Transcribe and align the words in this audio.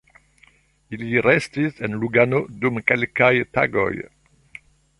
Ili 0.97 1.09
restis 1.25 1.77
en 1.87 1.99
Lugano 2.05 2.41
dum 2.63 2.81
kelkaj 2.93 3.31
tagoj. 3.59 3.91